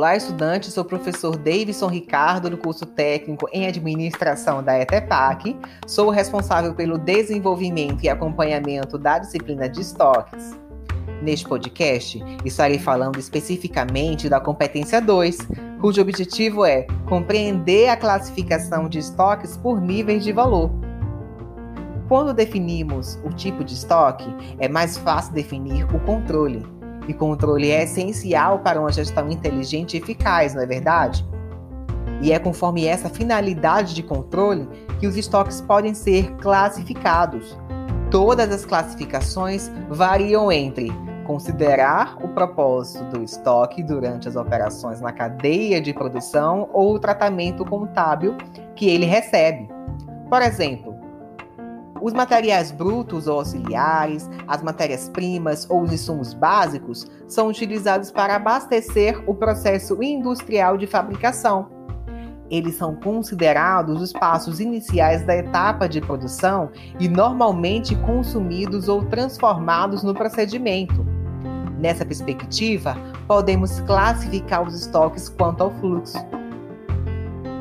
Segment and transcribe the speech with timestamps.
[0.00, 0.72] Olá, estudantes.
[0.72, 5.54] Sou o professor Davidson Ricardo, do curso técnico em administração da ETEPAC.
[5.86, 10.58] Sou o responsável pelo desenvolvimento e acompanhamento da disciplina de estoques.
[11.20, 15.36] Neste podcast, estarei falando especificamente da competência 2,
[15.82, 20.70] cujo objetivo é compreender a classificação de estoques por níveis de valor.
[22.08, 27.84] Quando definimos o tipo de estoque, é mais fácil definir o controle e controle é
[27.84, 31.26] essencial para uma gestão inteligente e eficaz, não é verdade?
[32.22, 34.68] E é conforme essa finalidade de controle
[34.98, 37.56] que os estoques podem ser classificados.
[38.10, 40.92] Todas as classificações variam entre
[41.24, 47.64] considerar o propósito do estoque durante as operações na cadeia de produção ou o tratamento
[47.64, 48.36] contábil
[48.74, 49.68] que ele recebe.
[50.28, 50.89] Por exemplo,
[52.00, 59.22] os materiais brutos ou auxiliares, as matérias-primas ou os insumos básicos são utilizados para abastecer
[59.28, 61.68] o processo industrial de fabricação.
[62.50, 70.02] Eles são considerados os passos iniciais da etapa de produção e normalmente consumidos ou transformados
[70.02, 71.06] no procedimento.
[71.78, 72.96] Nessa perspectiva,
[73.28, 76.18] podemos classificar os estoques quanto ao fluxo.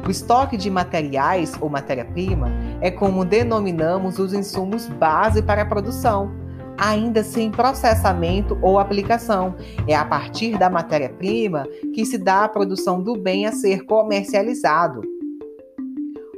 [0.10, 2.50] O estoque de materiais ou matéria-prima
[2.82, 6.32] é como denominamos os insumos base para a produção,
[6.78, 9.56] ainda sem processamento ou aplicação.
[9.88, 15.02] É a partir da matéria-prima que se dá a produção do bem a ser comercializado.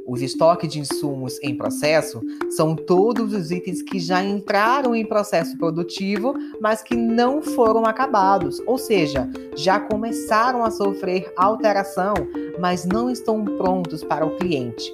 [0.04, 2.20] Os estoques de insumos em processo
[2.50, 8.60] são todos os itens que já entraram em processo produtivo, mas que não foram acabados,
[8.66, 12.14] ou seja, já começaram a sofrer alteração,
[12.60, 14.92] mas não estão prontos para o cliente.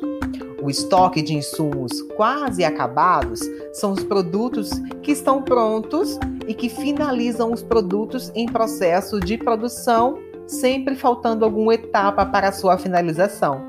[0.60, 3.40] O estoque de insumos quase acabados
[3.72, 4.70] são os produtos
[5.02, 11.74] que estão prontos e que finalizam os produtos em processo de produção, sempre faltando alguma
[11.74, 13.68] etapa para sua finalização.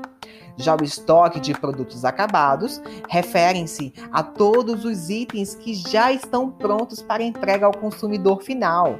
[0.56, 7.00] Já o estoque de produtos acabados referem-se a todos os itens que já estão prontos
[7.00, 8.98] para entrega ao consumidor final.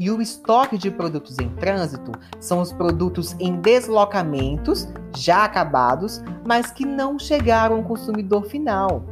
[0.00, 6.70] E o estoque de produtos em trânsito são os produtos em deslocamentos já acabados, mas
[6.70, 9.04] que não chegaram ao consumidor final.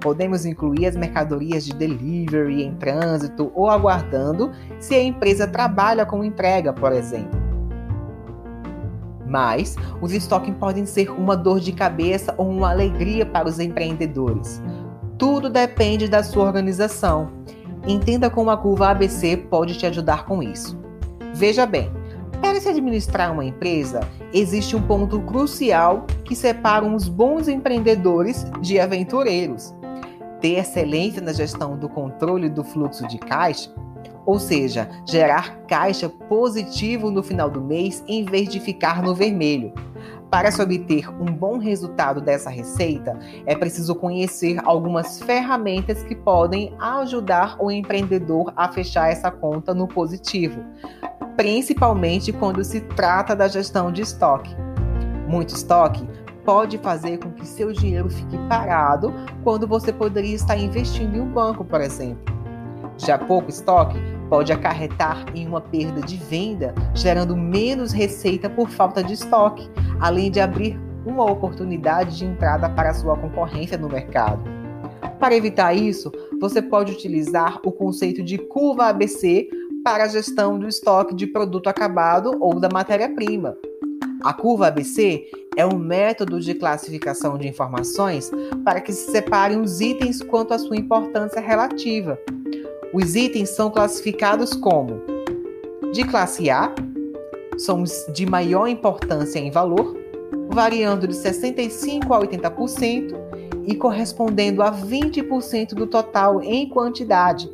[0.00, 6.22] Podemos incluir as mercadorias de delivery em trânsito ou aguardando se a empresa trabalha com
[6.22, 7.36] entrega, por exemplo.
[9.26, 14.62] Mas os estoques podem ser uma dor de cabeça ou uma alegria para os empreendedores.
[15.18, 17.28] Tudo depende da sua organização.
[17.86, 20.78] Entenda como a curva ABC pode te ajudar com isso.
[21.34, 21.90] Veja bem,
[22.40, 24.00] para se administrar uma empresa,
[24.32, 29.74] existe um ponto crucial que separa os bons empreendedores de aventureiros.
[30.40, 33.72] Ter excelência na gestão do controle do fluxo de caixa
[34.28, 39.72] ou seja, gerar caixa positivo no final do mês em vez de ficar no vermelho.
[40.30, 46.74] Para se obter um bom resultado dessa receita, é preciso conhecer algumas ferramentas que podem
[46.78, 50.62] ajudar o empreendedor a fechar essa conta no positivo,
[51.34, 54.54] principalmente quando se trata da gestão de estoque.
[55.26, 56.06] Muito estoque
[56.44, 59.12] pode fazer com que seu dinheiro fique parado
[59.42, 62.22] quando você poderia estar investindo em um banco, por exemplo.
[62.98, 69.02] Já pouco estoque pode acarretar em uma perda de venda, gerando menos receita por falta
[69.02, 74.42] de estoque, além de abrir uma oportunidade de entrada para sua concorrência no mercado.
[75.18, 79.48] Para evitar isso, você pode utilizar o conceito de curva ABC
[79.84, 83.56] para a gestão do estoque de produto acabado ou da matéria-prima.
[84.22, 85.24] A curva ABC
[85.56, 88.30] é um método de classificação de informações
[88.64, 92.18] para que se separem os itens quanto à sua importância relativa
[92.92, 95.02] os itens são classificados como
[95.92, 96.72] de classe A,
[97.58, 99.96] são os de maior importância em valor,
[100.48, 103.14] variando de 65% a 80%
[103.66, 107.50] e correspondendo a 20% do total em quantidade.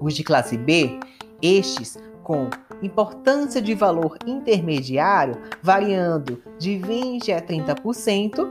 [0.00, 1.00] Os de classe B,
[1.42, 2.48] estes com
[2.82, 8.48] importância de valor intermediário, variando de 20% a 30%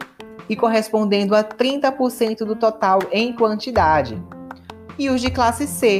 [0.49, 4.21] e correspondendo a 30% do total em quantidade
[4.97, 5.99] e os de classe C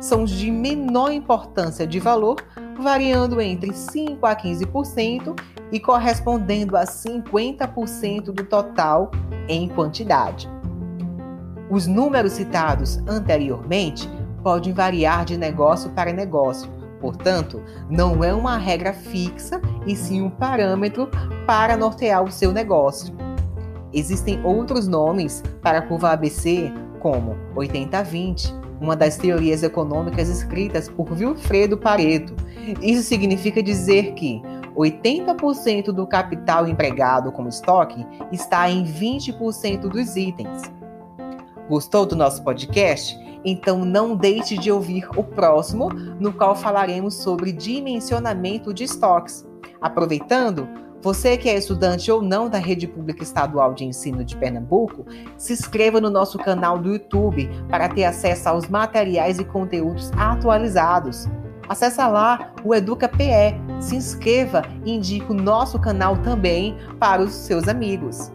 [0.00, 2.36] são os de menor importância de valor,
[2.82, 5.38] variando entre 5 a 15%
[5.70, 9.10] e correspondendo a 50% do total
[9.48, 10.48] em quantidade.
[11.70, 14.08] Os números citados anteriormente
[14.42, 20.30] podem variar de negócio para negócio, portanto, não é uma regra fixa e sim um
[20.30, 21.08] parâmetro
[21.46, 23.14] para nortear o seu negócio.
[23.92, 31.12] Existem outros nomes para a curva ABC como 80-20, uma das teorias econômicas escritas por
[31.12, 32.34] Wilfredo Pareto.
[32.80, 34.42] Isso significa dizer que
[34.74, 40.62] 80% do capital empregado como estoque está em 20% dos itens.
[41.68, 43.18] Gostou do nosso podcast?
[43.44, 45.88] Então não deixe de ouvir o próximo,
[46.18, 49.46] no qual falaremos sobre dimensionamento de estoques.
[49.80, 50.68] Aproveitando,
[51.04, 55.04] você que é estudante ou não da Rede Pública Estadual de Ensino de Pernambuco,
[55.36, 61.28] se inscreva no nosso canal do YouTube para ter acesso aos materiais e conteúdos atualizados.
[61.68, 67.32] Acesse lá o Educa PE, se inscreva e indique o nosso canal também para os
[67.32, 68.32] seus amigos.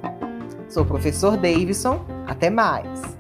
[0.68, 3.19] Sou o professor Davidson, até mais!